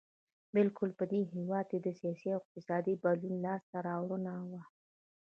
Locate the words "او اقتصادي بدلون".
2.35-3.35